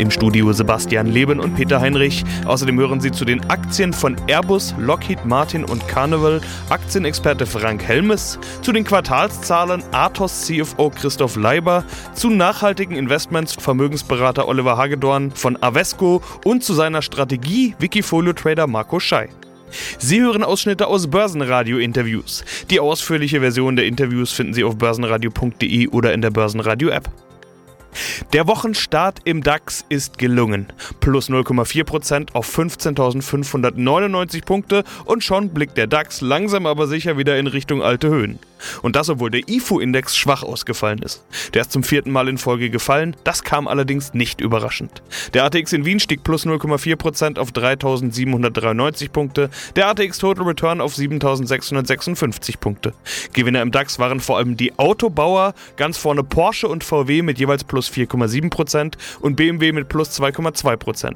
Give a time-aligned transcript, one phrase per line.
[0.00, 2.24] Im Studio Sebastian Leben und Peter Heinrich.
[2.46, 6.40] Außerdem hören Sie zu den Aktien von Airbus, Lockheed Martin und Carnival
[6.70, 14.78] Aktienexperte Frank Helmes, zu den Quartalszahlen Athos CFO Christoph Leiber, zu nachhaltigen Investments Vermögensberater Oliver
[14.78, 19.28] Hagedorn von Avesco und zu seiner Strategie Wikifolio Trader Marco Schei.
[19.98, 22.42] Sie hören Ausschnitte aus Börsenradio-Interviews.
[22.70, 27.10] Die ausführliche Version der Interviews finden Sie auf börsenradio.de oder in der Börsenradio-App.
[28.32, 30.66] Der Wochenstart im DAX ist gelungen.
[31.00, 37.46] Plus 0,4% auf 15.599 Punkte und schon blickt der DAX langsam aber sicher wieder in
[37.46, 38.38] Richtung alte Höhen.
[38.82, 41.24] Und das, obwohl der IFO-Index schwach ausgefallen ist.
[41.54, 45.02] Der ist zum vierten Mal in Folge gefallen, das kam allerdings nicht überraschend.
[45.34, 50.94] Der ATX in Wien stieg plus 0,4% auf 3.793 Punkte, der ATX Total Return auf
[50.94, 52.92] 7.656 Punkte.
[53.32, 57.64] Gewinner im DAX waren vor allem die Autobauer, ganz vorne Porsche und VW mit jeweils
[57.64, 61.14] plus 4,7% und BMW mit plus 2,2%.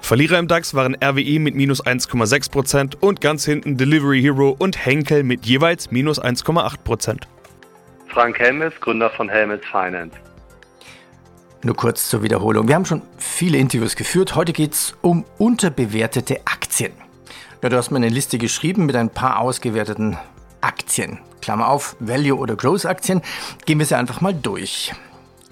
[0.00, 5.22] Verlierer im DAX waren RWE mit minus 1,6% und ganz hinten Delivery Hero und Henkel
[5.24, 7.22] mit jeweils minus 1,8%.
[8.08, 10.16] Frank Helmes, Gründer von Helmes Finance.
[11.62, 12.68] Nur kurz zur Wiederholung.
[12.68, 14.34] Wir haben schon viele Interviews geführt.
[14.34, 16.92] Heute geht es um unterbewertete Aktien.
[17.62, 20.16] Ja, du hast mir eine Liste geschrieben mit ein paar ausgewerteten
[20.62, 21.18] Aktien.
[21.42, 23.20] Klammer auf, Value- oder Growth-Aktien.
[23.66, 24.92] Gehen wir sie einfach mal durch.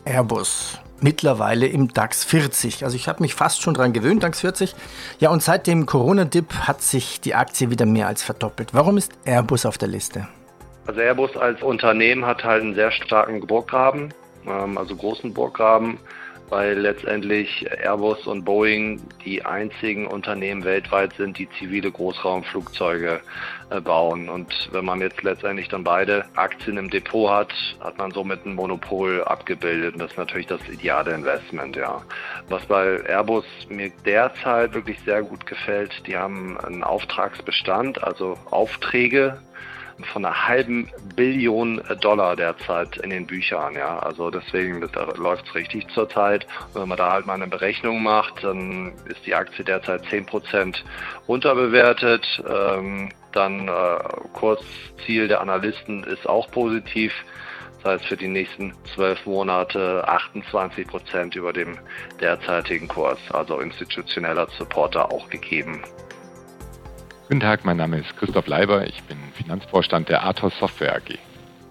[0.08, 2.84] Airbus, mittlerweile im DAX 40.
[2.84, 4.74] Also ich habe mich fast schon dran gewöhnt, DAX 40.
[5.18, 8.72] Ja, und seit dem Corona-Dip hat sich die Aktie wieder mehr als verdoppelt.
[8.72, 10.26] Warum ist Airbus auf der Liste?
[10.86, 14.14] Also Airbus als Unternehmen hat halt einen sehr starken Burggraben,
[14.46, 15.98] ähm, also großen Burggraben
[16.50, 23.20] weil letztendlich Airbus und Boeing die einzigen Unternehmen weltweit sind, die zivile Großraumflugzeuge
[23.70, 24.28] äh, bauen.
[24.28, 28.54] Und wenn man jetzt letztendlich dann beide Aktien im Depot hat, hat man somit ein
[28.54, 29.94] Monopol abgebildet.
[29.94, 32.02] Und das ist natürlich das ideale Investment, ja.
[32.48, 39.38] Was bei Airbus mir derzeit wirklich sehr gut gefällt, die haben einen Auftragsbestand, also Aufträge
[40.04, 43.74] von einer halben Billion Dollar derzeit in den Büchern.
[43.74, 44.80] Ja, also deswegen
[45.16, 46.46] läuft es richtig zurzeit.
[46.74, 50.76] Wenn man da halt mal eine Berechnung macht, dann ist die Aktie derzeit 10%
[51.26, 52.24] unterbewertet.
[52.48, 53.98] Ähm, dann äh,
[54.32, 57.12] Kursziel der Analysten ist auch positiv.
[57.82, 61.78] Das heißt für die nächsten zwölf Monate 28 Prozent über dem
[62.20, 65.82] derzeitigen Kurs, also institutioneller Supporter auch gegeben.
[67.28, 71.18] Guten Tag, mein Name ist Christoph Leiber, ich bin Finanzvorstand der Athos Software AG.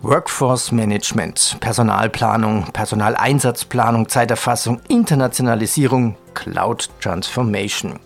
[0.03, 7.99] Workforce Management, Personalplanung, Personaleinsatzplanung, Zeiterfassung, Internationalisierung, Cloud Transformation.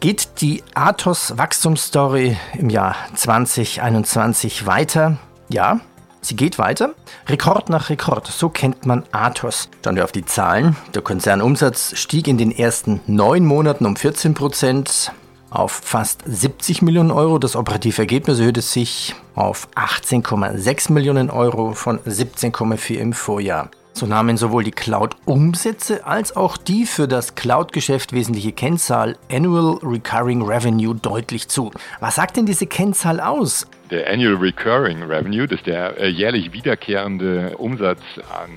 [0.00, 5.16] Geht die Athos Wachstumsstory im Jahr 2021 weiter?
[5.48, 5.78] Ja,
[6.22, 6.96] sie geht weiter.
[7.28, 9.68] Rekord nach Rekord, so kennt man Athos.
[9.84, 10.74] Schauen wir auf die Zahlen.
[10.92, 15.12] Der Konzernumsatz stieg in den ersten neun Monaten um 14 Prozent
[15.50, 17.38] auf fast 70 Millionen Euro.
[17.38, 23.70] Das operative Ergebnis erhöhte sich auf 18,6 Millionen Euro von 17,4 im Vorjahr.
[23.92, 30.42] So nahmen sowohl die Cloud-Umsätze als auch die für das Cloud-Geschäft wesentliche Kennzahl Annual Recurring
[30.42, 31.70] Revenue deutlich zu.
[31.98, 33.66] Was sagt denn diese Kennzahl aus?
[33.90, 38.00] Der Annual Recurring Revenue, das ist der äh, jährlich wiederkehrende Umsatz
[38.32, 38.50] an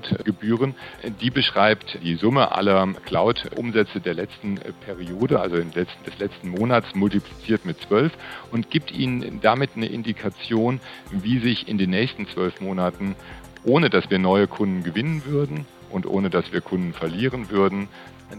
[0.00, 0.74] Cloud-Gebühren.
[1.20, 7.80] Die beschreibt die Summe aller Cloud-Umsätze der letzten Periode, also des letzten Monats, multipliziert mit
[7.80, 8.12] 12
[8.50, 13.14] und gibt Ihnen damit eine Indikation, wie sich in den nächsten zwölf Monaten,
[13.64, 17.88] ohne dass wir neue Kunden gewinnen würden und ohne dass wir Kunden verlieren würden,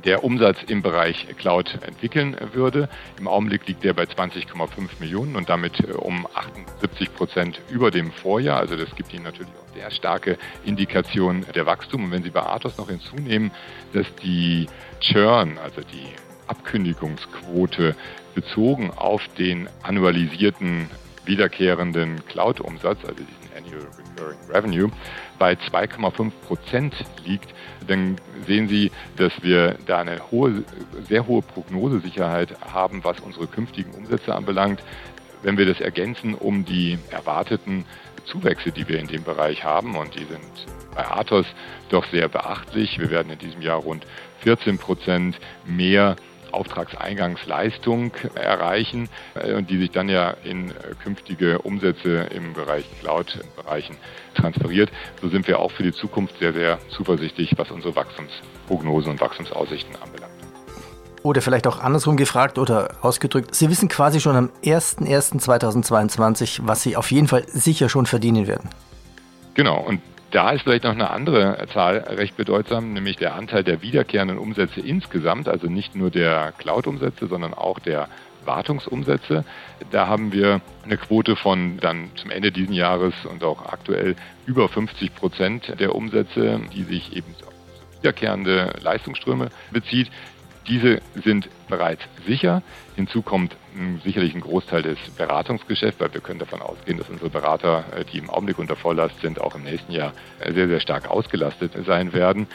[0.03, 2.89] der Umsatz im Bereich Cloud entwickeln würde.
[3.19, 4.67] Im Augenblick liegt der bei 20,5
[4.99, 8.59] Millionen und damit äh, um 78 Prozent über dem Vorjahr.
[8.59, 12.05] Also das gibt Ihnen natürlich auch sehr starke Indikation der Wachstum.
[12.05, 13.51] Und wenn Sie bei Athos noch hinzunehmen,
[13.93, 14.67] dass die
[14.99, 16.07] Churn, also die
[16.47, 17.95] Abkündigungsquote
[18.33, 20.89] bezogen auf den annualisierten
[21.25, 23.87] wiederkehrenden Cloud-Umsatz, also diesen Annual
[24.25, 24.91] Recurring Revenue,
[25.37, 26.93] bei 2,5 Prozent
[27.25, 27.53] liegt,
[27.87, 28.17] dann
[28.47, 30.63] sehen Sie, dass wir da eine hohe,
[31.07, 34.81] sehr hohe Prognosesicherheit haben, was unsere künftigen Umsätze anbelangt.
[35.43, 37.85] Wenn wir das ergänzen um die erwarteten
[38.25, 40.41] Zuwächse, die wir in dem Bereich haben, und die sind
[40.95, 41.45] bei Athos
[41.89, 42.97] doch sehr beachtlich.
[42.97, 44.05] Wir werden in diesem Jahr rund
[44.41, 46.15] 14 Prozent mehr
[46.51, 49.09] Auftragseingangsleistung erreichen
[49.55, 53.97] und die sich dann ja in künftige Umsätze im Bereich Cloud-Bereichen
[54.35, 54.91] transferiert.
[55.21, 59.95] So sind wir auch für die Zukunft sehr, sehr zuversichtlich, was unsere Wachstumsprognosen und Wachstumsaussichten
[60.01, 60.33] anbelangt.
[61.23, 66.95] Oder vielleicht auch andersrum gefragt oder ausgedrückt, Sie wissen quasi schon am 01.01.2022, was Sie
[66.95, 68.69] auf jeden Fall sicher schon verdienen werden.
[69.55, 73.81] Genau, und da ist vielleicht noch eine andere Zahl recht bedeutsam, nämlich der Anteil der
[73.81, 78.09] wiederkehrenden Umsätze insgesamt, also nicht nur der Cloud-Umsätze, sondern auch der
[78.45, 79.43] Wartungsumsätze.
[79.91, 84.69] Da haben wir eine Quote von dann zum Ende dieses Jahres und auch aktuell über
[84.69, 87.53] 50 Prozent der Umsätze, die sich eben auf
[88.01, 90.11] wiederkehrende Leistungsströme bezieht.
[90.67, 92.63] Diese sind bereits sicher.
[92.95, 93.55] Hinzu kommt
[94.03, 98.17] sicherlich ein Großteil des Beratungsgeschäfts, weil wir können davon ausgehen, dass unsere Berater, äh, die
[98.17, 102.13] im Augenblick unter Volllast sind, auch im nächsten Jahr äh, sehr, sehr stark ausgelastet sein
[102.13, 102.47] werden.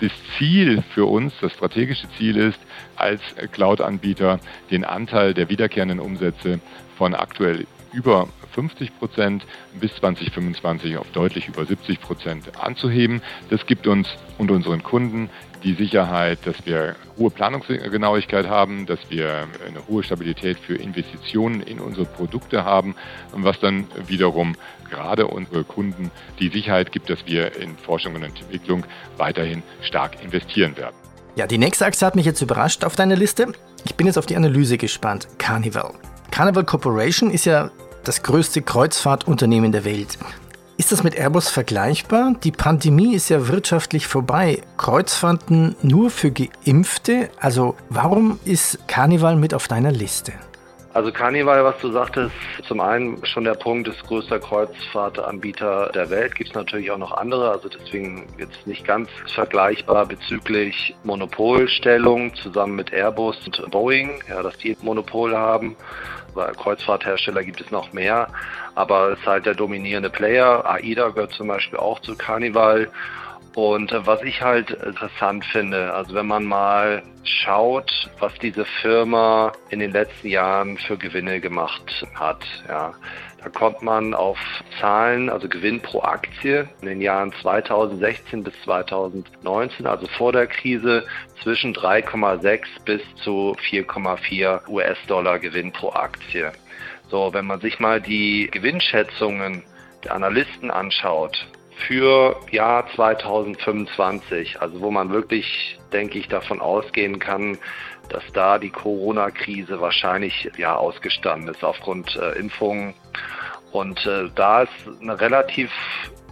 [0.00, 2.60] Das Ziel für uns, das strategische Ziel ist,
[2.94, 3.20] als
[3.50, 4.38] Cloud-Anbieter
[4.70, 6.60] den Anteil der wiederkehrenden Umsätze
[6.96, 9.44] von aktuell über 50 Prozent
[9.80, 13.22] bis 2025 auf deutlich über 70 Prozent anzuheben.
[13.50, 15.30] Das gibt uns und unseren Kunden
[15.64, 21.80] die Sicherheit, dass wir hohe Planungsgenauigkeit haben, dass wir eine hohe Stabilität für Investitionen in
[21.80, 22.94] unsere Produkte haben,
[23.32, 24.56] was dann wiederum
[24.90, 28.84] gerade unsere Kunden die Sicherheit gibt, dass wir in Forschung und Entwicklung
[29.16, 30.96] weiterhin stark investieren werden.
[31.36, 33.52] Ja, die nächste Aktie hat mich jetzt überrascht auf deiner Liste.
[33.84, 35.28] Ich bin jetzt auf die Analyse gespannt.
[35.38, 35.92] Carnival.
[36.30, 37.70] Carnival Corporation ist ja
[38.04, 40.18] das größte Kreuzfahrtunternehmen der Welt.
[40.78, 42.34] Ist das mit Airbus vergleichbar?
[42.44, 44.62] Die Pandemie ist ja wirtschaftlich vorbei.
[44.76, 47.30] Kreuzfahrten nur für Geimpfte?
[47.40, 50.34] Also warum ist Carnival mit auf deiner Liste?
[50.98, 52.34] Also Carnival, was du sagtest,
[52.66, 56.34] zum einen schon der Punkt, ist größter Kreuzfahrtanbieter der Welt.
[56.34, 62.74] Gibt es natürlich auch noch andere, also deswegen jetzt nicht ganz vergleichbar bezüglich Monopolstellung zusammen
[62.74, 65.76] mit Airbus und Boeing, ja, dass die Monopol haben.
[66.34, 68.26] Bei Kreuzfahrthersteller gibt es noch mehr,
[68.74, 70.68] aber es ist halt der dominierende Player.
[70.68, 72.90] AIDA gehört zum Beispiel auch zu Carnival.
[73.58, 79.50] Und äh, was ich halt interessant finde, also wenn man mal schaut, was diese Firma
[79.70, 82.94] in den letzten Jahren für Gewinne gemacht hat, ja,
[83.42, 84.38] da kommt man auf
[84.78, 91.04] Zahlen, also Gewinn pro Aktie in den Jahren 2016 bis 2019, also vor der Krise,
[91.42, 96.52] zwischen 3,6 bis zu 4,4 US-Dollar Gewinn pro Aktie.
[97.10, 99.64] So, wenn man sich mal die Gewinnschätzungen
[100.04, 101.44] der Analysten anschaut,
[101.86, 107.58] für Jahr 2025, also wo man wirklich, denke ich, davon ausgehen kann,
[108.08, 112.94] dass da die Corona-Krise wahrscheinlich ja ausgestanden ist aufgrund äh, Impfungen.
[113.72, 115.70] Und äh, da ist eine relativ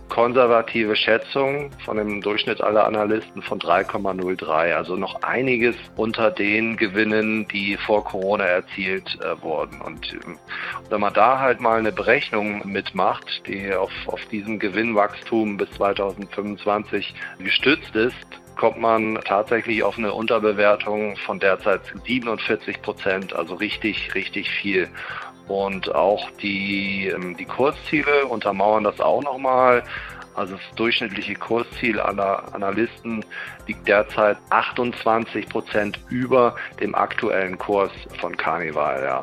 [0.09, 7.47] konservative Schätzung von dem Durchschnitt aller Analysten von 3,03, also noch einiges unter den Gewinnen,
[7.49, 9.81] die vor Corona erzielt äh, wurden.
[9.81, 10.19] Und äh,
[10.91, 17.15] wenn man da halt mal eine Berechnung mitmacht, die auf, auf diesem Gewinnwachstum bis 2025
[17.39, 18.27] gestützt ist,
[18.57, 24.89] kommt man tatsächlich auf eine Unterbewertung von derzeit 47 Prozent, also richtig, richtig viel.
[25.49, 29.85] Und auch die, ähm, die Kursziele untermauern das auch nochmal.
[30.35, 33.25] Also das durchschnittliche Kursziel aller Analysten
[33.67, 37.91] liegt derzeit 28 Prozent über dem aktuellen Kurs
[38.21, 39.03] von Carnival.
[39.03, 39.21] Ja.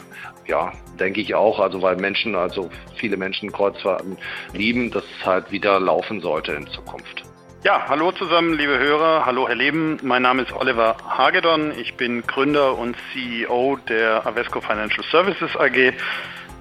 [0.47, 1.59] ja, denke ich auch.
[1.59, 4.17] Also weil Menschen, also viele Menschen Kreuzfahrten
[4.53, 7.32] lieben, dass es halt wieder laufen sollte in Zukunft.
[7.63, 9.25] Ja, hallo zusammen, liebe Hörer.
[9.25, 9.97] Hallo, Herr Leben.
[10.01, 11.71] Mein Name ist Oliver Hagedorn.
[11.79, 15.93] Ich bin Gründer und CEO der Avesco Financial Services AG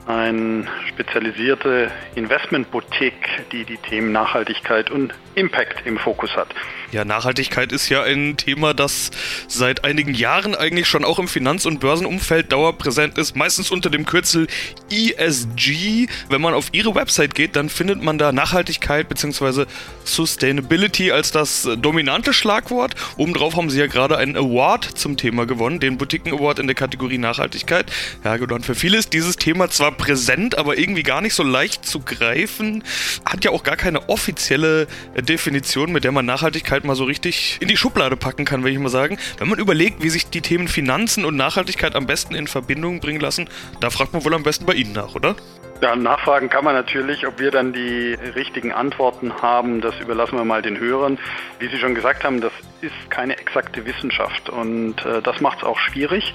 [0.06, 6.48] eine spezialisierte Investmentboutique, die die Themen Nachhaltigkeit und Impact im Fokus hat.
[6.90, 9.10] Ja, Nachhaltigkeit ist ja ein Thema, das
[9.48, 14.04] seit einigen Jahren eigentlich schon auch im Finanz- und Börsenumfeld dauerpräsent ist, meistens unter dem
[14.04, 14.46] Kürzel
[14.90, 16.08] ESG.
[16.28, 19.64] Wenn man auf ihre Website geht, dann findet man da Nachhaltigkeit bzw.
[20.04, 22.94] Sustainability als das dominante Schlagwort.
[23.16, 26.76] Obendrauf haben sie ja gerade einen Award zum Thema gewonnen, den Boutiquen Award in der
[26.76, 27.90] Kategorie Nachhaltigkeit.
[28.22, 28.56] Ja, genau.
[28.56, 32.00] Und für viele ist dieses Thema zwar präsent, aber irgendwie gar nicht so leicht zu
[32.00, 32.84] greifen.
[33.24, 37.68] Hat ja auch gar keine offizielle Definition, mit der man Nachhaltigkeit mal so richtig in
[37.68, 39.18] die Schublade packen kann, will ich mal sagen.
[39.38, 43.20] Wenn man überlegt, wie sich die Themen Finanzen und Nachhaltigkeit am besten in Verbindung bringen
[43.20, 43.48] lassen,
[43.80, 45.36] da fragt man wohl am besten bei Ihnen nach, oder?
[45.82, 50.44] Ja, nachfragen kann man natürlich, ob wir dann die richtigen Antworten haben, das überlassen wir
[50.44, 51.18] mal den Hörern.
[51.58, 55.64] Wie Sie schon gesagt haben, das ist keine exakte Wissenschaft und äh, das macht es
[55.64, 56.34] auch schwierig.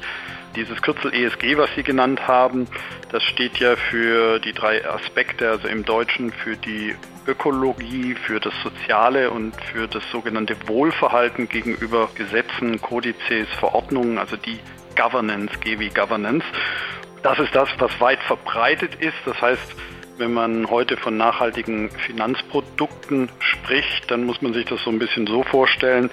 [0.56, 2.68] Dieses Kürzel ESG, was Sie genannt haben,
[3.12, 6.96] das steht ja für die drei Aspekte, also im Deutschen für die
[7.28, 14.60] Ökologie, für das Soziale und für das sogenannte Wohlverhalten gegenüber Gesetzen, Kodizes, Verordnungen, also die
[14.96, 16.46] Governance, G wie Governance.
[17.22, 19.18] Das ist das, was weit verbreitet ist.
[19.26, 19.76] Das heißt,
[20.18, 25.28] wenn man heute von nachhaltigen Finanzprodukten spricht, dann muss man sich das so ein bisschen
[25.28, 26.10] so vorstellen.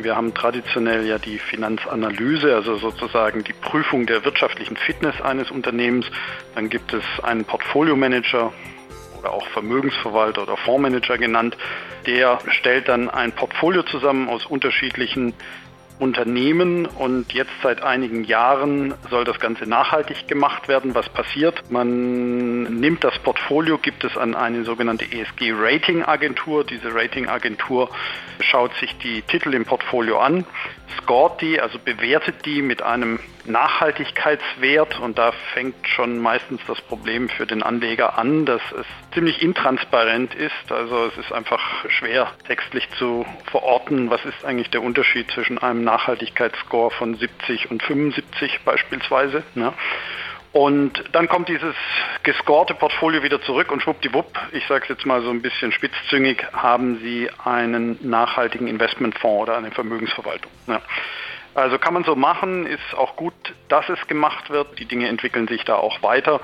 [0.00, 6.06] Wir haben traditionell ja die Finanzanalyse, also sozusagen die Prüfung der wirtschaftlichen Fitness eines Unternehmens.
[6.54, 8.52] Dann gibt es einen Portfolio-Manager
[9.18, 11.56] oder auch Vermögensverwalter oder Fondsmanager genannt.
[12.06, 15.32] Der stellt dann ein Portfolio zusammen aus unterschiedlichen
[15.98, 20.94] Unternehmen und jetzt seit einigen Jahren soll das Ganze nachhaltig gemacht werden.
[20.94, 21.70] Was passiert?
[21.70, 26.64] Man nimmt das Portfolio, gibt es an eine sogenannte ESG Rating Agentur.
[26.64, 27.90] Diese Rating Agentur
[28.40, 30.44] schaut sich die Titel im Portfolio an,
[30.98, 37.28] scoret die, also bewertet die mit einem Nachhaltigkeitswert und da fängt schon meistens das Problem
[37.28, 40.72] für den Anleger an, dass es ziemlich intransparent ist.
[40.72, 45.84] Also es ist einfach schwer textlich zu verorten, was ist eigentlich der Unterschied zwischen einem
[45.84, 49.42] Nachhaltigkeitsscore von 70 und 75 beispielsweise.
[49.54, 49.72] Ne?
[50.54, 51.74] Und dann kommt dieses
[52.22, 56.46] gescorte Portfolio wieder zurück und schwuppdiwupp, ich sage es jetzt mal so ein bisschen spitzzüngig,
[56.52, 60.52] haben Sie einen nachhaltigen Investmentfonds oder eine Vermögensverwaltung.
[60.68, 60.80] Ja.
[61.54, 63.34] Also kann man so machen, ist auch gut,
[63.68, 64.78] dass es gemacht wird.
[64.78, 66.40] Die Dinge entwickeln sich da auch weiter.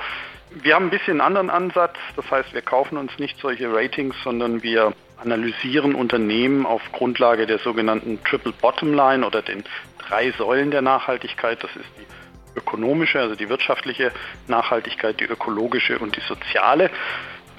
[0.51, 1.97] Wir haben ein bisschen einen anderen Ansatz.
[2.17, 7.59] Das heißt, wir kaufen uns nicht solche Ratings, sondern wir analysieren Unternehmen auf Grundlage der
[7.59, 9.65] sogenannten Triple Bottom Line oder den
[9.99, 11.63] drei Säulen der Nachhaltigkeit.
[11.63, 14.13] Das ist die ökonomische, also die wirtschaftliche
[14.49, 16.91] Nachhaltigkeit, die ökologische und die soziale.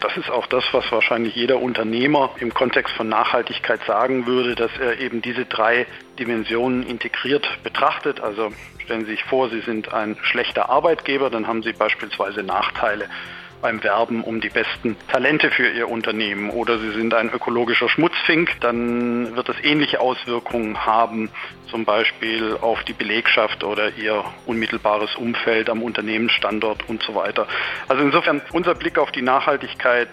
[0.02, 4.72] Das ist auch das, was wahrscheinlich jeder Unternehmer im Kontext von Nachhaltigkeit sagen würde, dass
[4.80, 5.86] er eben diese drei
[6.18, 8.20] Dimensionen integriert betrachtet.
[8.20, 8.52] Also
[8.84, 13.10] stellen Sie sich vor, Sie sind ein schlechter Arbeitgeber, dann haben Sie beispielsweise Nachteile
[13.62, 18.60] beim Werben um die besten Talente für Ihr Unternehmen oder Sie sind ein ökologischer Schmutzfink,
[18.60, 21.30] dann wird das ähnliche Auswirkungen haben,
[21.70, 27.48] zum Beispiel auf die Belegschaft oder Ihr unmittelbares Umfeld am Unternehmensstandort und so weiter.
[27.88, 30.10] Also insofern unser Blick auf die Nachhaltigkeit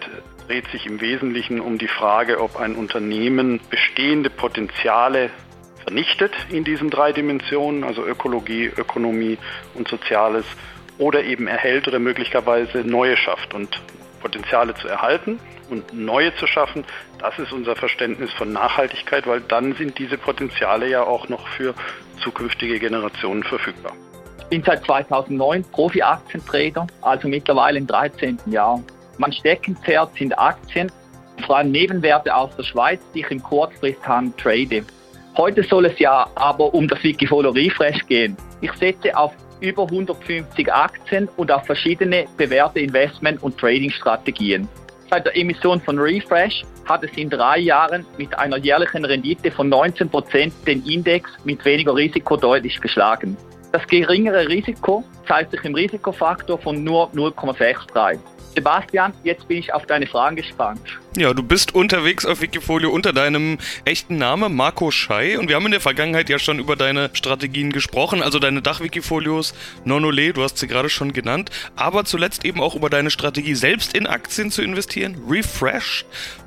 [0.47, 5.29] dreht sich im Wesentlichen um die Frage, ob ein Unternehmen bestehende Potenziale
[5.83, 9.37] vernichtet in diesen drei Dimensionen, also Ökologie, Ökonomie
[9.73, 10.45] und Soziales
[10.99, 13.55] oder eben erhält oder möglicherweise neue schafft.
[13.55, 13.81] Und
[14.19, 15.39] Potenziale zu erhalten
[15.69, 16.83] und neue zu schaffen,
[17.19, 21.73] das ist unser Verständnis von Nachhaltigkeit, weil dann sind diese Potenziale ja auch noch für
[22.21, 23.93] zukünftige Generationen verfügbar.
[24.41, 28.39] Ich bin seit 2009 Profi-Aktientrader, also mittlerweile im 13.
[28.47, 28.81] Jahr.
[29.17, 30.91] Mein Steckenpferd sind Aktien,
[31.45, 34.85] vor allem Nebenwerte aus der Schweiz, die ich im Kurzfristhandel trade.
[35.37, 38.35] Heute soll es ja aber um das Wikifolio Refresh gehen.
[38.61, 44.67] Ich setze auf über 150 Aktien und auf verschiedene bewährte Investment- und Trading-Strategien.
[45.09, 49.69] Seit der Emission von Refresh hat es in drei Jahren mit einer jährlichen Rendite von
[49.69, 53.35] 19 Prozent den Index mit weniger Risiko deutlich geschlagen.
[53.71, 58.17] Das geringere Risiko zeigt sich im Risikofaktor von nur 0,63.
[58.55, 60.81] Sebastian, jetzt bin ich auf deine Fragen gespannt.
[61.15, 65.37] Ja, du bist unterwegs auf Wikifolio unter deinem echten Namen, Marco Schei.
[65.39, 69.53] Und wir haben in der Vergangenheit ja schon über deine Strategien gesprochen, also deine Dach-Wikifolios,
[69.85, 73.95] Nonole, du hast sie gerade schon genannt, aber zuletzt eben auch über deine Strategie, selbst
[73.95, 76.05] in Aktien zu investieren, Refresh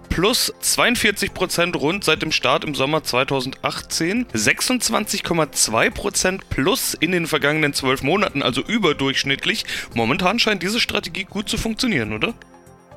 [0.09, 8.02] plus 42% rund seit dem Start im Sommer 2018, 26,2% plus in den vergangenen zwölf
[8.02, 9.64] Monaten, also überdurchschnittlich.
[9.94, 12.35] Momentan scheint diese Strategie gut zu funktionieren, oder?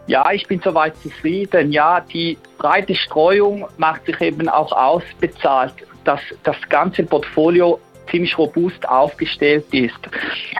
[0.08, 1.72] Ja, ich bin soweit zufrieden.
[1.72, 7.80] Ja, die breite Streuung macht sich eben auch ausbezahlt, dass das ganze Portfolio
[8.12, 9.98] ziemlich robust aufgestellt ist.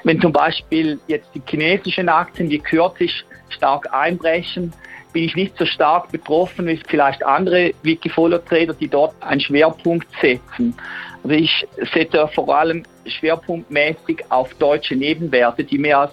[0.04, 4.74] Wenn zum Beispiel jetzt die chinesischen Aktien, die kürzlich stark einbrechen,
[5.16, 10.76] bin ich nicht so stark betroffen wie vielleicht andere Wikifolio-Trader, die dort einen Schwerpunkt setzen.
[11.24, 16.12] Also ich setze vor allem schwerpunktmäßig auf deutsche Nebenwerte, die mehr als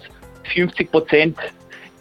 [0.53, 1.37] 50 Prozent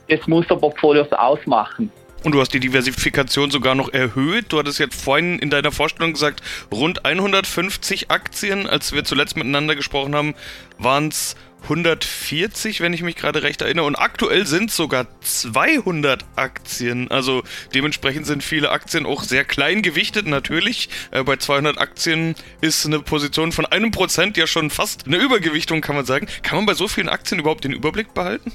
[0.09, 1.91] des Musterportfolios ausmachen.
[2.23, 4.47] Und du hast die Diversifikation sogar noch erhöht.
[4.51, 8.69] Du hattest jetzt vorhin in deiner Vorstellung gesagt, rund 150 Aktien.
[8.69, 10.35] Als wir zuletzt miteinander gesprochen haben,
[10.79, 13.87] waren es 140, wenn ich mich gerade recht erinnere.
[13.87, 17.11] Und aktuell sind es sogar 200 Aktien.
[17.11, 17.43] Also
[17.75, 20.89] dementsprechend sind viele Aktien auch sehr klein gewichtet, natürlich.
[21.11, 25.81] Äh, bei 200 Aktien ist eine Position von einem Prozent ja schon fast eine Übergewichtung,
[25.81, 26.27] kann man sagen.
[26.43, 28.53] Kann man bei so vielen Aktien überhaupt den Überblick behalten?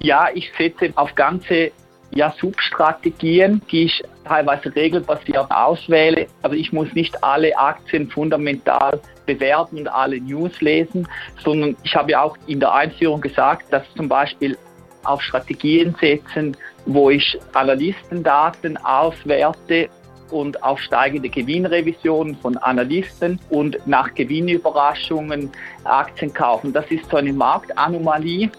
[0.00, 1.72] Ja, ich setze auf ganze
[2.14, 6.26] ja, Substrategien, die ich teilweise regelbasiert auswähle.
[6.42, 11.08] Also ich muss nicht alle Aktien fundamental bewerten und alle News lesen,
[11.42, 14.56] sondern ich habe ja auch in der Einführung gesagt, dass zum Beispiel
[15.02, 16.56] auf Strategien setzen,
[16.86, 19.88] wo ich Analystendaten auswerte
[20.30, 25.50] und auf steigende Gewinnrevisionen von Analysten und nach Gewinnüberraschungen
[25.84, 26.72] Aktien kaufen.
[26.72, 28.50] Das ist so eine Marktanomalie,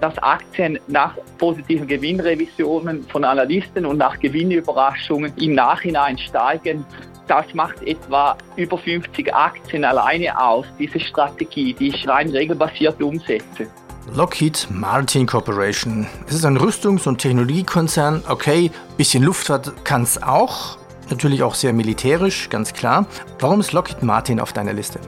[0.00, 6.84] dass Aktien nach positiven Gewinnrevisionen von Analysten und nach Gewinnüberraschungen im Nachhinein steigen.
[7.26, 13.68] Das macht etwa über 50 Aktien alleine aus, diese Strategie, die ich rein regelbasiert umsetze.
[14.14, 16.06] Lockheed Martin Corporation.
[16.26, 18.24] Es ist ein Rüstungs- und Technologiekonzern.
[18.28, 20.78] Okay, bisschen Luftfahrt kann es auch.
[21.10, 23.06] Natürlich auch sehr militärisch, ganz klar.
[23.38, 24.98] Warum ist Lockheed Martin auf deiner Liste?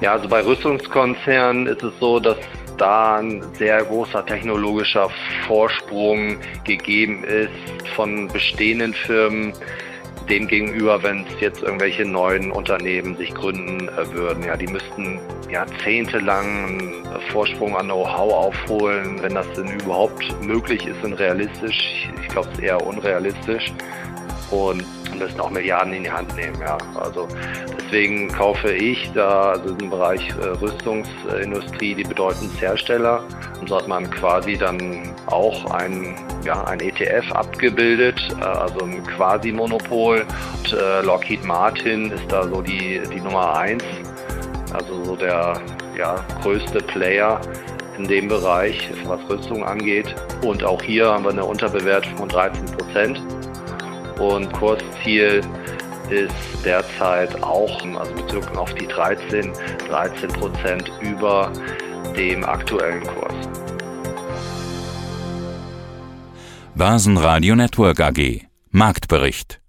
[0.00, 2.36] Ja, also bei Rüstungskonzernen ist es so, dass
[2.80, 5.10] da ein sehr großer technologischer
[5.46, 7.50] Vorsprung gegeben ist
[7.94, 9.52] von bestehenden Firmen
[10.28, 14.44] demgegenüber, wenn es jetzt irgendwelche neuen Unternehmen sich gründen äh, würden.
[14.44, 15.18] Ja, die müssten
[15.50, 22.08] jahrzehntelang einen Vorsprung an Know-how aufholen, wenn das denn überhaupt möglich ist und realistisch.
[22.22, 23.72] Ich glaube, es ist eher unrealistisch
[24.50, 24.84] und
[25.18, 26.60] müssen auch Milliarden in die Hand nehmen.
[26.60, 26.78] Ja.
[26.94, 27.28] Also
[27.78, 33.24] deswegen kaufe ich da also im Bereich äh, Rüstungsindustrie die bedeutendsten Hersteller
[33.60, 39.04] und so hat man quasi dann auch ein, ja, ein ETF abgebildet, äh, also ein
[39.04, 40.24] Quasi-Monopol.
[40.58, 43.84] Und äh, Lockheed Martin ist da so die, die Nummer eins,
[44.72, 45.60] also so der
[45.96, 47.40] ja, größte Player
[47.98, 50.14] in dem Bereich, was Rüstung angeht.
[50.42, 53.20] Und auch hier haben wir eine Unterbewertung von 13 Prozent.
[54.20, 55.40] Und Kursziel
[56.10, 56.34] ist
[56.64, 59.52] derzeit auch, also bezogen auf die 13,
[59.88, 61.50] 13 Prozent über
[62.14, 63.34] dem aktuellen Kurs.
[66.74, 69.62] Börsenradio Network AG Marktbericht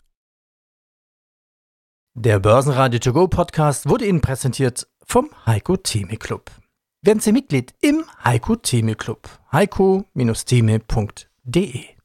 [2.13, 6.51] Der Börsenradio To Go Podcast wurde Ihnen präsentiert vom Heiko Theme Club.
[7.01, 9.29] Werden Sie Mitglied im Heiko Theme Club.
[9.51, 12.00] heiko-theme.de